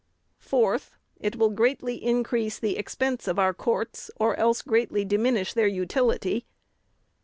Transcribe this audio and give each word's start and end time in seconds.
"4th. 0.43 0.93
It 1.19 1.35
will 1.35 1.51
greatly 1.51 2.03
increase 2.03 2.57
the 2.57 2.75
expense 2.75 3.27
of 3.27 3.37
our 3.37 3.53
courts, 3.53 4.09
or 4.15 4.35
else 4.35 4.63
greatly 4.63 5.05
diminish 5.05 5.53
their 5.53 5.67
utility. 5.67 6.47